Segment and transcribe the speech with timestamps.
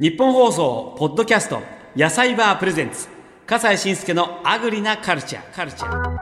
[0.00, 1.60] 日本放送ポッドキャスト
[1.96, 3.08] 野菜バープレゼンツ。
[3.44, 6.18] 笠西慎介のアグリなカルチャーカルチャー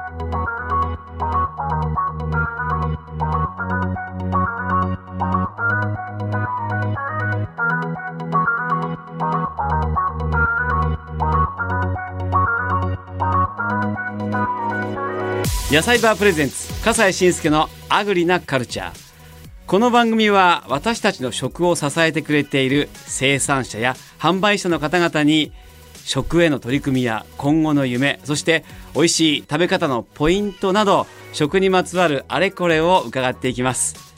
[15.71, 19.06] 野菜バープレゼンツ笠西慎介のアグリなカルチャー
[19.67, 25.51] この番組は私たちの食を支えてくれている生産者や販売者の方々に
[26.05, 34.15] 食への取り組みや今後の夢そして美味しい食べ方のポイントなど食にまつわるあれこれを伺っていきます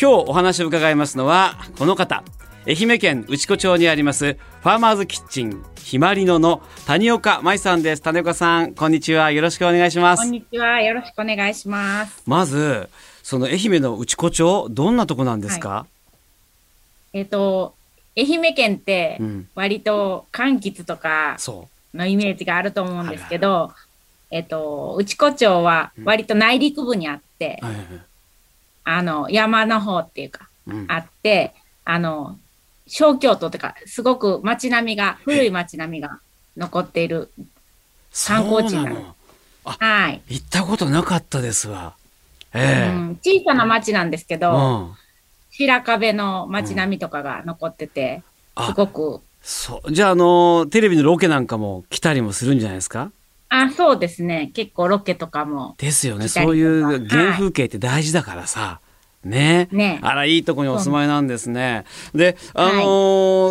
[0.00, 2.24] 今日お話を伺いますのはこの方
[2.66, 10.80] 愛媛県内子町にありますファーマーズキッチンひまりのの谷岡舞さんです谷岡さんこんにちはよろしくお願いしますこんにちは。
[10.80, 12.22] よろしくお願いします。
[12.26, 12.88] まず
[13.28, 15.84] その愛媛の内子町どんなとこなんですか、
[17.12, 17.74] えっ、と、
[18.16, 19.48] 愛媛県ってうん。
[19.54, 23.74] 割と柑橘とかそのイメージがあると思うんですけど、
[24.30, 27.84] えっ、と、内子町は割と内陸部にあって、う、はいはい。
[28.84, 30.86] あの、山の方っていうか、うん。
[30.88, 31.52] あって、
[31.84, 32.38] あの、
[32.86, 36.20] 小京都とか、すごく街並みが、古い街並みが
[36.56, 37.30] 残っている。
[38.26, 39.14] 観光地なの。
[39.64, 40.22] はい。
[40.28, 41.97] 行ったことなかったですわ
[42.54, 42.90] うえ。
[42.90, 44.96] えん、小さな町なんですけうど、ん。
[45.50, 48.22] 白壁の街並みとかが残ってて、
[48.54, 49.20] あすごく。
[49.42, 49.92] そう。
[49.92, 53.10] じゃああのテレビのロケなんかも来たりもするんじゃないですか？
[53.48, 54.50] あ、そうですね。
[54.54, 55.74] 結構ロケとかも。
[55.78, 56.28] ですよね。
[56.28, 58.80] そういう原風景って大事だからさ、
[59.24, 59.68] ね。
[59.72, 60.00] ね。
[60.02, 61.84] あらいいとこにお住まいなんですね。
[62.14, 62.72] であの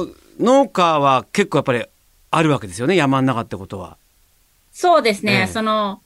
[0.05, 1.83] ー農家は結構やっぱり
[2.29, 2.95] あるわけですよね？
[2.95, 3.97] 山の中ってことは。
[4.71, 5.33] そうですね。
[5.33, 5.47] ええ。
[5.47, 5.99] その、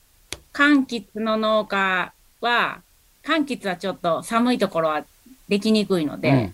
[0.53, 2.81] 柑橘の農家は、
[3.23, 5.05] 柑橘はちょっと寒いところは
[5.47, 6.53] できにくいので、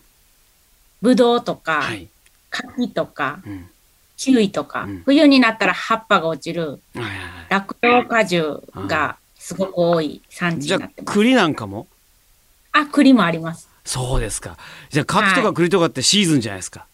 [1.02, 1.16] うん。
[1.16, 2.08] とか、はい、
[2.50, 3.70] 柿とか、うん。
[4.18, 5.02] キウイとか、うん。
[5.06, 7.20] 冬になったら葉っぱが落ちるはいはいはい。
[7.50, 11.14] 落葉果樹がすごく多い産地になってます。
[11.14, 11.86] 栗なんかも？
[12.72, 13.70] あ、栗もあります。
[13.86, 14.58] そうですか。
[14.90, 16.88] じゃあ柿とか栗とかってシーズンじゃないですか、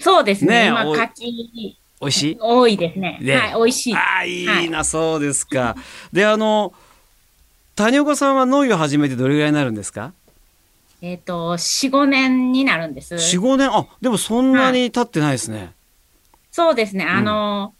[0.00, 0.68] そうですね。
[0.68, 2.38] 今、ねえおい柿美味しい？
[2.40, 3.18] 多いですね。
[3.20, 3.94] ねはい、美味しい。
[3.94, 5.76] ああいいな、そうですか。
[6.10, 6.72] であの
[7.76, 10.12] 谷岡さんは農業始めてどれぐらいになるんですか？
[11.02, 13.14] えっ、と、4、5年になるんです。
[13.16, 13.70] 45年？
[13.70, 15.72] あでもそんなに経ってないですね、
[16.50, 17.04] そうですね。
[17.04, 17.74] あの、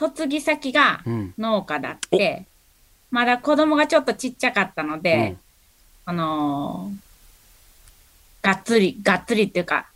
[0.00, 1.34] 嫁ぎ先がうん。
[1.36, 2.46] 農家だって、
[3.10, 5.38] まだ子供がちょっとちっちゃかったので、うん。
[6.06, 6.98] あのー
[8.40, 9.88] がっつり、がっつりっていうか、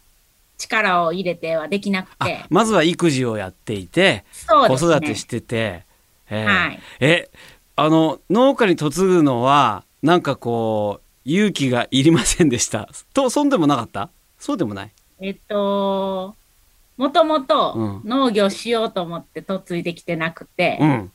[0.58, 2.38] 力を入れてはできなくて。
[2.42, 4.74] あ、まずは育児をやっていて、ね。
[4.74, 5.84] 育てしてて、
[6.28, 6.44] えー。
[6.44, 6.80] はい。
[6.98, 7.30] え
[7.76, 12.88] あの農家に嫁ぐのはなんかこう勇気がいりませんでした。
[13.14, 14.10] とそんでもなかった？
[14.38, 14.90] そうでもない？
[15.20, 16.34] えっと、
[16.96, 18.02] もともとうん。
[18.04, 21.12] 農業しようと思って嫁いできてなくて、うん。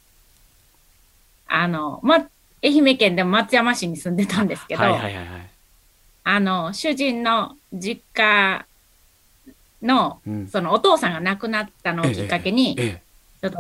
[1.48, 2.26] あの、ま、
[2.64, 5.50] 愛媛県でも松山市に住んでたんですけど、はいはいはいはい。
[6.24, 8.66] あの、主人の実家
[9.82, 10.48] の、うん。
[10.48, 13.02] そのお父さんが亡くなったのをきっかけに、え。
[13.42, 13.58] ちょっと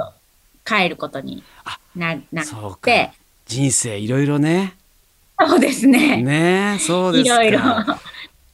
[0.65, 1.43] 帰ることに。
[1.65, 2.77] あななっそうか。
[2.83, 3.11] て、
[3.45, 4.75] 人生いろいろね。
[5.39, 6.21] そうですね。
[6.21, 7.43] ねえそうですか。
[7.43, 7.61] いろいろ。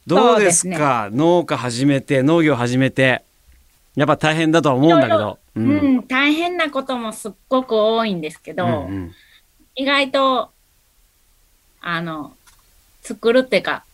[0.06, 1.08] どうですか？
[1.12, 3.22] 農家始めて農業始めて。
[3.96, 5.38] やっぱ大変だとは思うんだけど。
[5.54, 5.96] ううん。
[5.98, 9.14] ん、大変なこともすっごく多いんですけど、うんうん。
[9.76, 10.50] 意外と、
[11.80, 12.34] あの、
[13.02, 13.84] 作るっていうか、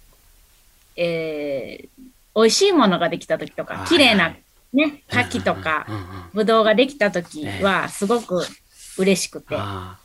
[0.96, 4.34] えー、美味しいものができた時とか、はい綺麗な
[4.72, 5.86] ね、柿とか
[6.32, 8.42] ぶどうができた時は、すごく
[8.98, 9.98] 嬉しくて、あ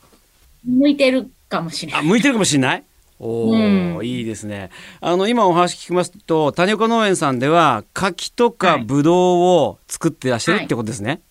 [0.66, 2.02] 向いてるかもしれない。
[2.02, 2.84] あ向いてるかもしれない？
[3.20, 4.06] おー、うん。
[4.06, 4.72] いいですね。
[5.00, 8.84] あの今お話聞きますと谷岡農園さんでは柿とかはい。
[8.84, 11.22] ぶどうを作ってらっしゃるってことですね、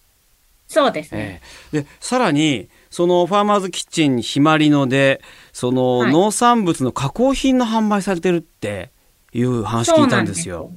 [0.67, 1.43] そうですね。
[1.73, 1.83] ええ。
[1.83, 5.21] でさらにそのファーマーズキッチンひまりので
[5.53, 6.13] そのはい。
[6.13, 8.91] 農産物の加工品の販売されてるって
[9.33, 10.71] いう話聞いたんですよ。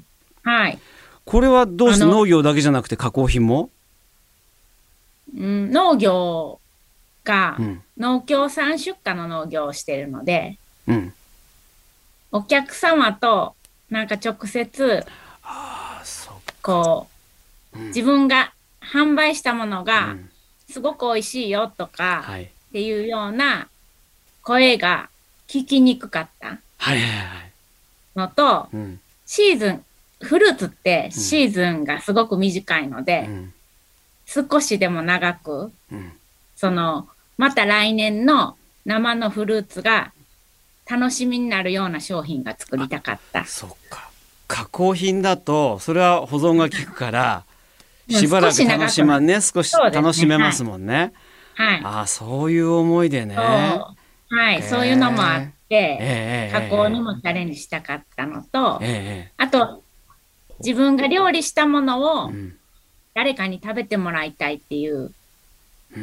[0.43, 0.79] すはい。
[1.25, 3.69] これはどうして農業だけじゃなくて加工品も、
[5.37, 6.59] うん、農業
[7.27, 7.83] が、うん。
[7.97, 10.57] 農協産出荷の農業をしているので、
[10.87, 11.13] うん、
[12.31, 13.55] お客様と
[13.89, 15.05] なんか直接、
[16.61, 17.07] こ
[17.73, 17.87] う、うん。
[17.87, 20.29] 自分が販売したものうがん。
[20.69, 22.43] すごく美味しいよとかはい。
[22.43, 23.67] っていうような
[24.41, 25.09] 声が
[25.47, 26.59] 聞きにくかった
[28.15, 28.99] のと、うん。
[29.25, 29.85] シーズン、
[30.21, 33.53] フルーツってシーズンがすごく短いのうで、ん。
[34.25, 36.11] 少しでも長く、うん、
[36.55, 40.11] その、また来年の生のフルーツが
[40.89, 43.45] 楽しみになるような商品が作りたかった。
[43.45, 44.09] そうか。
[44.47, 47.43] 加工品だとそれは保存が効くから
[48.09, 51.11] うんしばらく楽しまね少し楽しめますもんね。
[51.55, 51.81] はい。
[51.83, 53.35] ああそういう思いでね。
[53.35, 59.83] はい、そういうのもあって、ええ加工にもチャレンジしたかったのと、ええあと、
[60.59, 62.57] 自分が料理したものえをうん。
[63.13, 65.11] 誰かに食べてもらいたいっていううん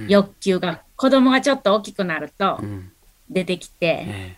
[0.08, 2.90] 欲求が、子供がちょっと大きくなるとうん。
[3.30, 4.36] 出てきて、え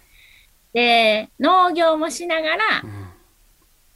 [0.73, 3.07] で、農業もしながらえ、うん。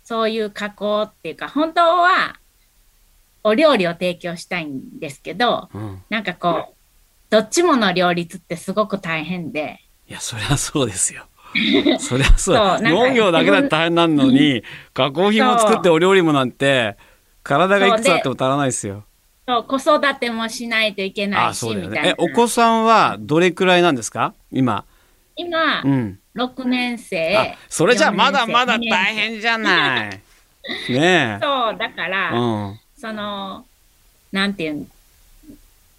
[0.02, 2.40] そういう加工っていうか、本当は
[3.44, 6.02] お料理を提供したいんですけど、うん。
[6.08, 6.74] なんかこう、
[7.30, 11.26] どっちもの両立ってすごく大変で、いやそりゃそうですよ。
[12.00, 12.56] そりゃそう。
[12.56, 16.96] そう農業だけだって大変なのに加工品も作ってお料理もなんて
[17.42, 19.04] 体がいくつあっても足らないですよ。
[19.50, 22.14] そう子育てもしないといけあないし、あそうだよみたいな。
[22.18, 24.34] お子さんはどれくらいなんですか？
[24.52, 24.84] 今。
[25.36, 26.18] 今、うん。
[26.36, 27.36] 6年生。
[27.36, 30.10] あそれじゃあまだまだ4年生大変じゃない。
[30.10, 30.18] ね
[30.90, 31.38] え。
[31.42, 32.80] そう、だから、うん。
[32.96, 33.64] その、
[34.30, 34.90] なんていうん、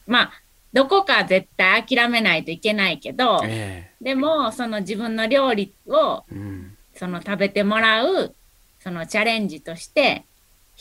[0.07, 0.31] まあ、
[0.71, 6.77] どこか絶対諦めないといけないけど、えでも、その自分の料理を、えうん。
[6.95, 8.35] その食べてもらう、
[8.79, 10.23] そのチャレンジとして、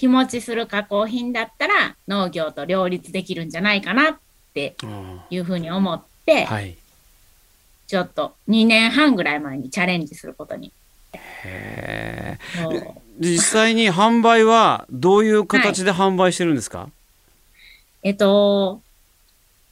[0.00, 4.18] 日持ちする加工品だったら農業と両立できるんじゃないかなっ
[4.54, 6.76] てうんいうふうに思って、はい。
[7.86, 10.72] ちょっと2年半ぐらい前にチャレンジすることに。
[11.12, 12.38] へえ。
[13.18, 16.88] 実際に販売はどういう形で販売してるんですか？
[18.02, 18.80] えっと、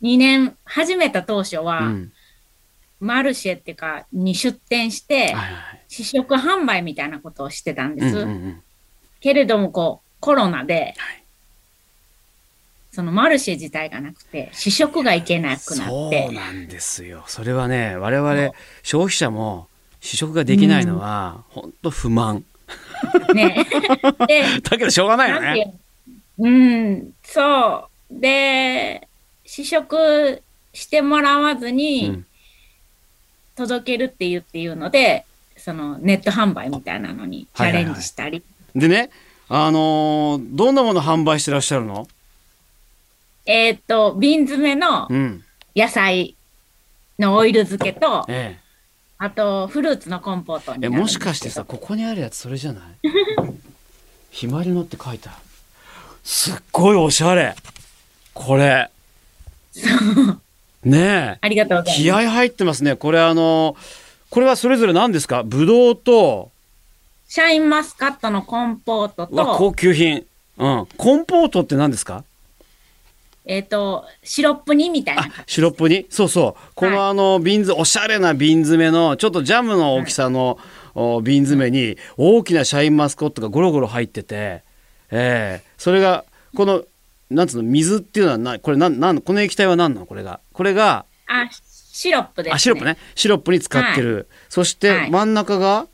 [0.02, 2.12] 2年始めた当初は、うん。
[3.00, 5.42] マルシェっていうか、に出店してはい、は
[5.76, 5.84] い。
[5.86, 8.18] 試食販売みたいなことをしてたんです。
[8.18, 8.62] うんうんうん。
[9.20, 11.18] けれども、こう、コロナで、はい
[12.90, 17.22] そのマルシェ自体がなくて、試食がいけなくなっそうて、なんですよ。
[17.28, 18.50] それはね、我々
[18.82, 19.68] 消費者も
[20.00, 22.44] 試食ができないのは、本当不満。
[23.34, 23.64] ね。
[24.26, 25.74] で、だけどしょうがないよね。
[26.38, 28.20] ううん、そう。
[28.20, 29.06] で、
[29.46, 30.42] 試食
[30.72, 32.26] してもらわずうにん
[33.54, 35.24] 届けるっていうっていうので、
[35.56, 38.42] そのネット販売みたいなのにチャレンジしたり、
[38.74, 39.10] でね、
[39.48, 42.06] あのーどんなもの販売してらっしゃるの？
[43.46, 45.44] えーっと、瓶詰めのうん。
[45.74, 46.34] 野菜
[47.18, 48.58] のオイル漬けと、え
[49.16, 50.88] あとフルーツのコンポートにえ。
[50.88, 52.84] もしかしてさ、ここにあるやつそれじゃない？
[54.30, 55.38] ひまりのって書いてある。
[56.24, 57.54] すっごいおしゃれ。
[58.34, 58.90] これ。
[60.84, 61.38] ねえ。
[61.40, 62.26] ありがとうござい気ます。
[62.26, 62.96] 合入ってますね。
[62.96, 63.76] これあの
[64.30, 65.42] これはそれぞれ何ですか？
[65.42, 66.50] ブドウと
[67.30, 70.24] シャインマスカットのコンポートと、うわ高級品。
[70.56, 70.88] うん。
[70.96, 72.24] コンポートって何ですか？
[73.44, 75.26] えーっと、シロップ煮みたいなあ。
[75.46, 76.72] シロップにそうそう。
[76.74, 80.58] このあの瓶詰おしゃれな瓶詰めのちょっとジャムの大きさの、
[80.94, 84.62] お瓶詰めに大きなシャインマスカットがゴロゴロ入ってて、
[85.10, 86.24] ええそれが
[86.56, 86.82] この
[87.28, 90.06] なんつうの水っていうのはなこれなんなんこの液体は何なの？
[90.06, 92.54] これがこれがあ、シロップです、ね。
[92.54, 95.86] あシロップねシロップに使ってる、そしてはい真ん中が、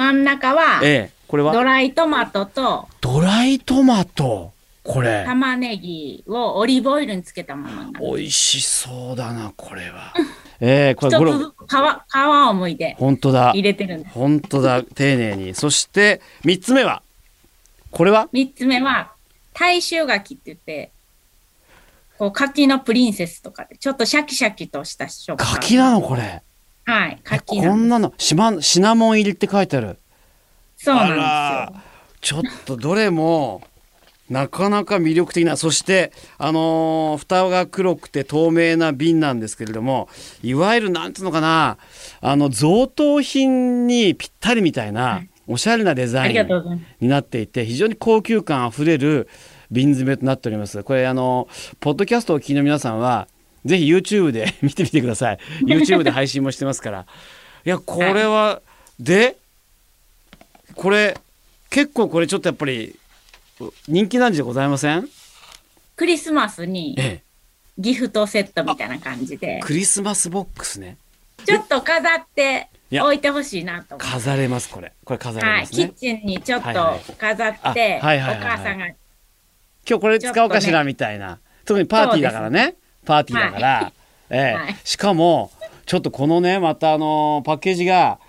[0.00, 1.52] 真ん中は、ええこれは？
[1.52, 4.50] ドライトマトとドライトマト？
[4.82, 5.24] これ。
[5.26, 7.92] 玉ねぎをオリーブオイルにつけたもの。
[8.00, 10.14] 美味しそうだなこれは。
[10.58, 13.50] ええこ一れゴロつずつ皮、皮を剥いで本当だ。
[13.50, 14.14] 入れてるんです。
[14.14, 15.54] 本当だ丁寧に。
[15.54, 17.02] そして三つ目は？
[17.90, 18.30] これは？
[18.32, 19.12] 三つ目は、
[19.52, 20.92] 大衆柿って言って、
[22.16, 25.46] こう柿のプリンセスとかで、ちょっとシャキシャキとした食感。
[25.56, 26.42] 柿なのこれ
[26.90, 27.60] はい、え柿。
[27.60, 29.98] こんなのシマシナモン入りって書いてある
[30.76, 31.82] そうなんですよ。
[32.20, 33.62] ちょっとどれも
[34.28, 40.08] なかなか魅力的なそしてあのー蓋が黒くて透明な瓶なんですけれども
[40.42, 41.78] いわゆるなんつうのかな
[42.20, 46.86] あの贈答品にぴったりみたいな、はいおしゃれなデザイン。
[47.00, 49.28] になっていて非常に高級感あふれる
[49.68, 51.48] 瓶詰めとなっておりますこれあの
[51.80, 53.26] ポッドキャストをお聞きの皆さんは
[53.64, 55.38] ぜひ YouTube で 見てみてください。
[55.64, 57.06] YouTube で配信もしてますから。
[57.64, 58.62] いやこれは、
[58.98, 59.36] で
[60.74, 61.18] これ
[61.68, 62.96] 結構これちょっとやっぱり
[63.86, 65.08] 人気なんじゃございません？
[65.96, 67.22] クリスマスにえ
[67.78, 70.96] ギフトセットみたいな感じえで、クリスマスボックスね。
[71.46, 73.96] ちょっと飾って置いてほしいなと。
[73.96, 74.92] 飾れますこれ。
[75.04, 78.96] これ飾れはい、ますね、キッチンにちょっとはいはい飾って、お母さんが今
[79.86, 83.92] 日これ使おうかしらみたいな、特にパーティーだからねパーティーだから、
[84.30, 85.50] ええはいしかも
[85.86, 88.20] ちょっとこのねまたあのパッケージが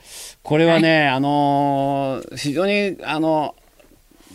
[0.41, 3.55] これはね、あのー非常にあの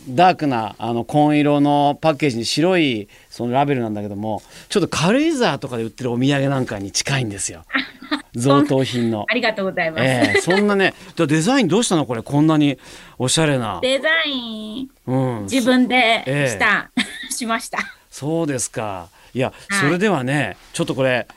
[0.07, 7.65] ダークなあの紺色のパッケージに白いそのラベルなんだけどもちょっと軽井沢とかで売ってるお土産なんかに近いんですよ。
[8.33, 9.33] 贈答品のあ。
[9.33, 10.03] りがとうございます。
[10.03, 12.05] ええそんなね、でデザインどうしたの？
[12.05, 12.77] これ、こんなに
[13.17, 13.79] おしゃれな。
[13.81, 15.43] デザイン、うん。
[15.43, 16.89] 自分でええした、
[17.29, 17.79] しました。
[18.09, 19.09] そうですか。
[19.33, 21.27] いや、はいそれではね、ちょっとこれ、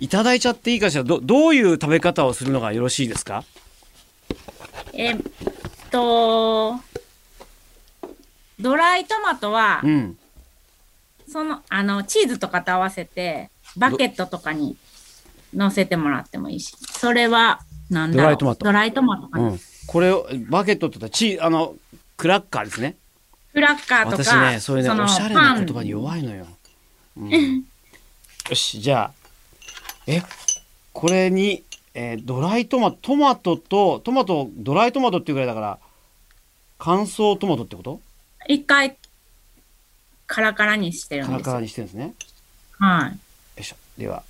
[0.00, 1.04] いただいちゃっていいかしら。
[1.04, 3.44] ど、どういう食べ方をするのがよろしいですか？
[4.92, 5.16] えっ
[5.90, 6.80] と、
[8.60, 10.18] ドライトマトはう、ん。
[11.28, 14.76] その、あの、チーズとかと合わせて、バケットとかに
[15.54, 16.76] 乗せてもらってもいいし。
[16.78, 17.60] それは、
[17.90, 18.24] なんだろう。
[18.24, 19.48] ドライトマトドライトマトかな。
[19.48, 19.60] うん。
[19.86, 21.74] これを、バケットって言ったら、チー、あの、
[22.16, 22.96] クラッカーですね。
[23.52, 26.46] クラッカーとか、私ね、そういうね、のおしゃれな言葉に弱いのよ。
[27.16, 27.64] うん、
[28.50, 29.12] よし、じゃあ、
[30.06, 30.22] え、
[30.92, 31.62] これに、
[31.94, 35.78] えードライトマト、トマトと、トマト、ドライトマトっていうぐらいだから、
[36.78, 38.00] 乾燥トマトってこと？
[38.48, 38.96] 一回、
[40.26, 41.38] カラカラにしてるんですよ。
[41.38, 42.14] カラカラにしてるんですね。
[42.78, 43.10] はい。
[43.12, 43.16] よ
[43.60, 43.76] いしょ。
[43.96, 44.24] では、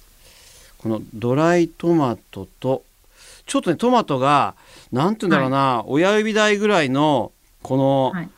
[0.79, 2.85] このドライトマトと、
[3.47, 4.55] ちょっとね、トマトが、
[4.93, 8.29] なんて言うんだろうな、親指大ぐらいの、この、はい。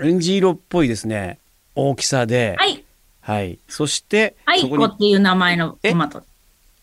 [0.00, 1.38] エンジ色っぽいですね、
[1.76, 2.83] 大きさで、はい。
[3.24, 3.58] はい。
[3.68, 6.22] そして、アイコっていう名前のトマト。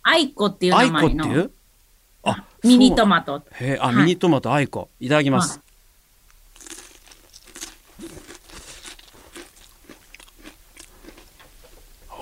[0.01, 1.49] アイコっていう名前の
[2.23, 3.41] あ、ミニトママト。
[3.41, 3.45] ト。
[3.63, 4.89] へえ、あ、はいミニトマト、アイコ。
[4.99, 5.61] いただきます。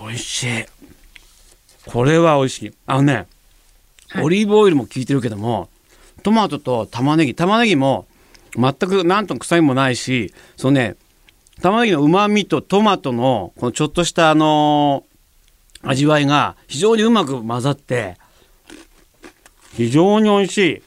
[0.05, 0.65] 美味しい。
[1.85, 2.73] これは美味しい。
[2.87, 3.27] あのね、
[4.09, 5.69] はいオリーブオイルも効いてるけども、
[6.23, 8.05] トマトと玉ねぎ、玉ねぎも
[8.57, 10.97] 全くなんとも臭みもないし、そのね、
[11.61, 15.09] 玉ねぎの旨味とトマトのこのちょっとしたあのー
[15.81, 18.17] 味わいが非常にうまく混ざって、
[19.73, 20.81] 非常に美味しい。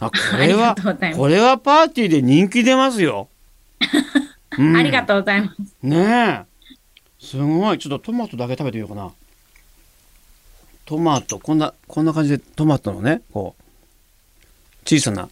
[0.00, 0.74] あ、これは
[1.16, 3.28] これはパーティーで人気出ますよ。
[4.58, 5.58] うんありがとうございます。
[5.82, 6.44] ねえ。
[7.20, 7.78] すごい。
[7.78, 9.12] ちょっとトマトだけ食べてみようかな。
[10.84, 13.62] トマト、こんな、こんな感じでトマトのね、こう、
[14.84, 15.22] 小さな。
[15.22, 15.28] ん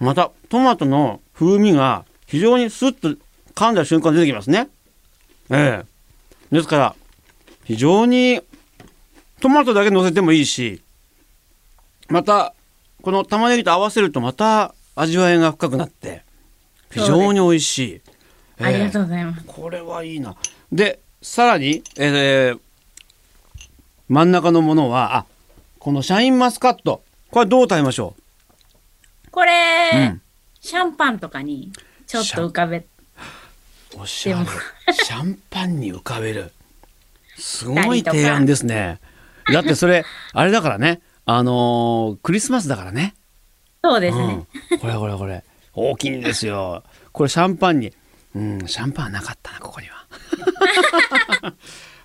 [0.00, 3.16] また、トマトの風味が非常にスッと
[3.54, 4.68] 噛んだ瞬間出てきますね。
[5.50, 6.54] ええ。
[6.54, 6.94] ですから、
[7.64, 8.40] 非常に
[9.40, 10.82] トマトだけ乗せてもいいし、
[12.08, 12.54] また、
[13.02, 16.24] この玉ねぎと合わせるとまた味わいが深くなって、
[16.90, 17.92] 非常に美味しい。
[17.92, 18.00] え
[18.60, 19.44] えありがとうございます。
[19.46, 20.36] これはいいな。
[20.72, 22.60] で、さらに、えー
[24.10, 25.26] 真ん中のものは、あ、
[25.78, 27.04] このシャインマスカット。
[27.30, 28.16] これどう食べましょ
[29.30, 30.22] これ、う、うん、
[30.60, 31.72] シャンパンとかに
[32.06, 32.84] ちょっと浮かべ、
[33.96, 34.94] おしゃれ。
[34.94, 36.52] シャンパンに浮かべる。
[37.36, 39.00] すごい提案ですね。
[39.52, 41.00] だってそれ、あれだからね。
[41.26, 43.14] あのークリスマスだからね。
[43.82, 44.46] そうですね。
[44.72, 45.44] うん、これこれこれ。
[45.72, 46.82] 大きいんですよ。
[47.12, 47.92] これシャンパンに。
[48.34, 50.06] うん、シャンパンはなかったな、ここには。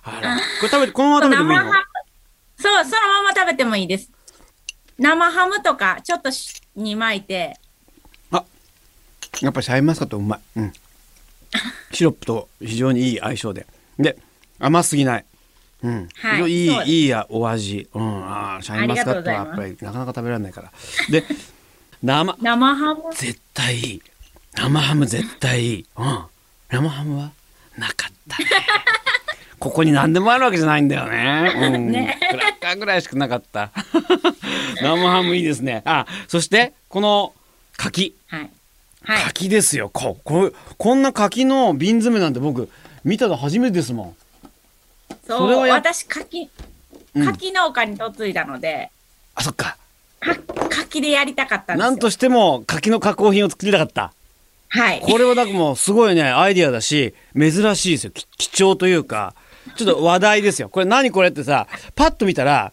[0.02, 0.36] あら。
[0.36, 1.72] これ食べて、このまま食べてもいいの？
[2.58, 4.10] そう、そのまま食べてもいいです。
[4.98, 7.58] 生ハムとかちょっとしに巻いて、
[9.42, 10.40] やっぱシャインマスカットうまい。
[10.56, 10.72] うん。
[11.92, 13.66] シロップと非常にいい相性で。
[13.98, 14.16] で、
[14.58, 15.24] 甘すぎない。
[15.82, 16.08] うん。
[16.14, 17.88] はいいいいいやお味。
[17.92, 18.24] うん。
[18.26, 20.72] ああ、シャインマスカットはやっぱりなかなか食べられないから。
[21.10, 21.24] で、
[22.02, 24.02] 生、生ハム、絶対いい。
[24.54, 25.86] 生ハム絶対いい。
[25.96, 26.24] うん。
[26.70, 27.30] 生ハムは
[27.76, 28.46] なかったね。
[29.58, 31.52] ここに何でもあるわけじゃないんだよね。
[31.56, 31.90] うん。
[31.92, 33.70] ねクラッカーぐらいしかなかった。
[34.82, 35.82] 生ハムいいですね。
[35.84, 37.32] あ、そして、この
[37.76, 38.14] 柿。
[38.28, 38.50] はい。
[39.02, 39.24] はい。
[39.24, 42.68] 柿ですよこここんな柿の瓶詰めなんて僕
[43.04, 44.16] 見たの初めてですも
[45.28, 46.50] そう、それは私、柿、
[47.14, 48.88] うん柿農家に嫁いだので、ん
[49.36, 49.78] あそっか
[50.20, 50.36] か
[50.68, 51.90] 柿でやりたかったんですよ。
[51.90, 54.12] なんとしても柿の加工品を作りたかった
[54.68, 55.00] はい。
[55.00, 59.34] これはなんかもうすごいねアイディアだし珍しいですよき貴重というか
[59.76, 60.68] ちょっと話題ですよ。
[60.68, 62.72] これ何これってさパッと見たら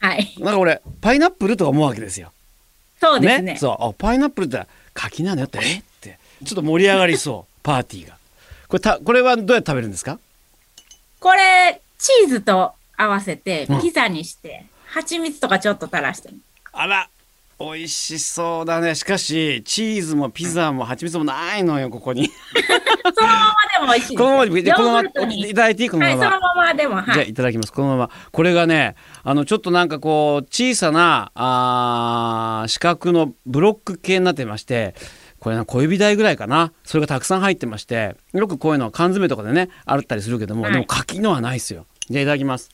[0.00, 0.34] はい。
[0.38, 2.32] なんか俺パイナップルとか思うわけですよ。
[3.00, 3.56] そうですね。
[3.56, 3.84] そう。
[3.88, 5.58] あパイナップルって柿なのよって。
[5.62, 6.18] えって。
[6.44, 7.52] ちょっと盛り上がりそう。
[7.62, 8.16] パーティーが。
[8.68, 10.18] これたこれはどうやって食べるんですか？
[11.18, 16.30] これ、チーズと合わせてうん、ピザにして、蜂蜜とかちょっと垂らして。
[16.72, 17.08] あら
[17.60, 18.94] 美味しそうだね。
[18.94, 22.26] しかしチーズもピザも蜂蜜もないのよここに。
[22.26, 22.32] そ
[23.20, 24.16] のままでも美味しい。
[24.16, 27.28] このままでヨこのままいただいていいこのはい、まま、そのままでも、じゃあはい。
[27.28, 27.72] いただきます。
[27.74, 28.10] このまま。
[28.32, 34.94] これがねあのちょっとなんかこう小さなあー四角のブロック系になってまして
[35.38, 36.72] これな小指大ぐらいかな。
[36.84, 40.72] それがたくさん入ってましてよくこういうのは缶詰とかでねあったりするけども、はい。
[40.72, 41.84] でも柿のはないですよ。
[42.08, 42.70] じゃあいただきます。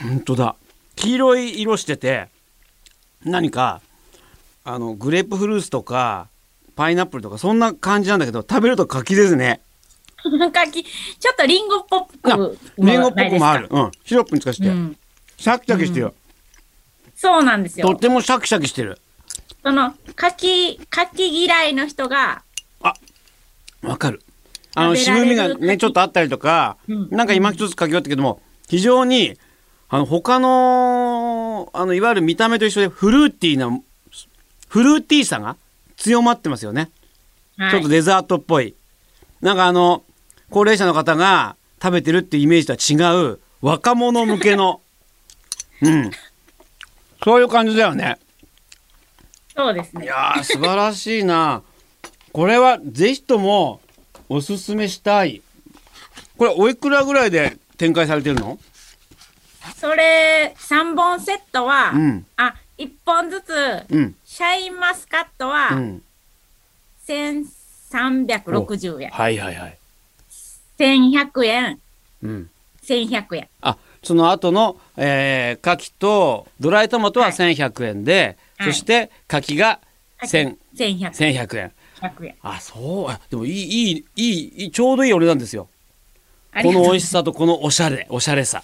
[0.00, 0.54] 本当だ
[1.02, 2.28] 黄色い色してて
[3.24, 3.80] 何か
[4.62, 6.28] あのグレープフルーツとか
[6.76, 9.60] パイナップルとかそんな感じなんだけど食べると柿ですね。
[10.54, 13.64] 柿、ちょっとリンゴっぽあくリンゴっぽくもある。
[13.64, 13.90] るうん。
[14.04, 14.96] シロップに使して、うん。
[15.36, 16.14] シャキシャキしてる、
[17.16, 17.96] そうなんですとっよ。
[17.96, 19.00] てもシャキシャキしてる。
[19.64, 22.44] その、柿、柿嫌いの人が、
[23.82, 24.22] わかる。
[24.76, 27.08] あの渋みがねちょっとあったりとか、うん。
[27.10, 29.36] なんか今一つ書き終わったけども非常に
[29.94, 33.78] あの他のあのいわゆる見た目と一緒でフルーティーな
[34.66, 35.58] フルーティーさが
[35.98, 36.90] 強まってますよね、
[37.58, 37.70] はい。
[37.72, 38.74] ちょっとデザートっぽい。
[39.42, 40.02] なんかあの
[40.48, 44.80] 高齢者の方が食べてるってイメージとは違う若者向けの。
[45.82, 46.10] うん。
[47.22, 48.18] そういう感じだよね。
[49.54, 50.04] そうですね。
[50.04, 51.60] いやー素晴らしいな。
[52.32, 53.82] これはぜひとも
[54.30, 55.42] おすすめしたい。
[56.38, 58.58] これおいくらぐらいで展開されてるの？
[59.82, 63.52] それ3本セットは、うん、あ1本ずつ、
[63.90, 66.02] うん、シャインマスカットは、うん、
[67.08, 69.10] 1360円。
[69.10, 69.78] はいはいはい。
[70.78, 71.80] 1100円、
[72.22, 72.50] うん、
[72.84, 73.48] 1100円。
[73.60, 79.80] あその後の、えー、牡蠣とドライトマトは1100円で、はい、そして牡蠣が
[80.22, 80.36] 1100
[81.56, 81.72] 円。
[82.00, 82.36] 1100円。
[82.42, 83.30] あそう。
[83.30, 85.66] でもいいいいいいちょうどいいお値段ですよ。
[86.54, 88.62] この美味しさとこのおしゃれおしゃれさ。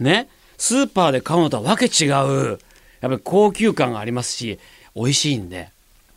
[0.00, 0.30] ね。
[0.58, 2.58] スーパーで買うのとはわけ違うやっ
[3.00, 4.58] ぱり高級感がありますし
[4.94, 5.68] 美味しいんで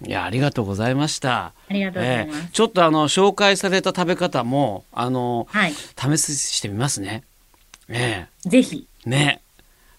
[0.05, 2.39] いやありがとうございましたありがとうございます。
[2.39, 5.73] ええちょっとあの紹介された食べ方もあのはい。
[5.73, 7.23] 試してみますね
[7.89, 8.87] えぜひ。
[9.05, 9.41] えね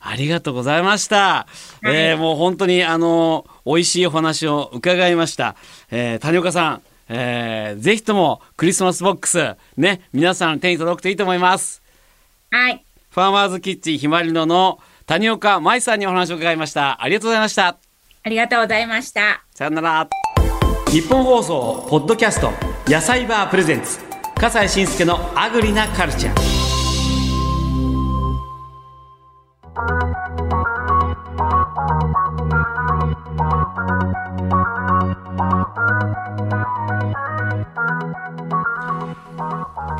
[0.02, 1.46] ありがとうございました。
[1.84, 5.56] えーもう本当にあの美味しいお話を伺いました。
[5.90, 11.82] えー谷岡さん、えーぜひともクリスマスボックスね皆さんの手に届くといいと思います。
[12.50, 12.82] はい。
[13.10, 17.02] ファーマーズキッチンひまりのの谷岡舞さんにお話を伺いました。
[17.02, 17.76] ありがとうございました。
[18.22, 19.44] ありがとうございました。
[19.52, 20.08] さよなら。
[20.88, 22.52] 日本放送ポッドキャスト
[22.86, 23.98] 野菜バープレゼンツ
[24.36, 26.40] 笠西慎介のアグリなカルチャー。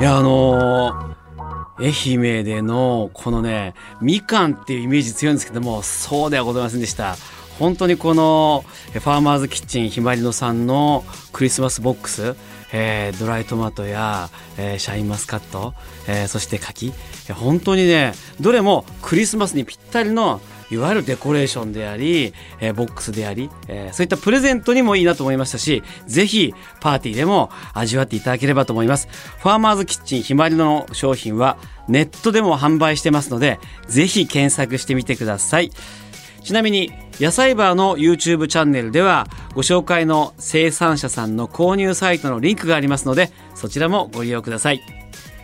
[0.00, 0.39] いやあのー
[1.90, 7.16] 愛媛でのこのねみかんっていうイメージ強いんですけどもそうではございませんでした。
[7.58, 12.34] 本当にこのファーマーズキッチンひまりのさんのクリスマスボックス、
[12.72, 15.74] えードライトマトや、えーシャインマスカット、
[16.06, 16.92] えーそして柿
[17.28, 20.40] え本当にねどれもクリスマスにぴったりの
[20.72, 29.08] いわゆるデコレーションであり、えーボックスであり、えーそういったプレゼントにもいいなと思いましたし、ぜひパーティーでも味わっていただければと思います。
[29.38, 35.72] ファーマーズキッチンひまりの商品はネットでも販売してますので、ぜひ検索してみてください。
[36.42, 44.80] ちなみに、野菜バーの YouTube チャンネルでは、ご紹介の生産者さんの購入サイトのリンクがありますので、そちらもご利用ください。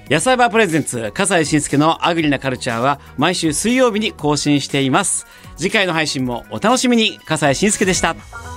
[0.08, 5.26] 野菜バープレゼンツ、笠西慎介のアグリなカルチャーは毎週水曜日に更新しています。
[5.56, 8.55] 次回の配信もお楽しみに、笠西慎介でした。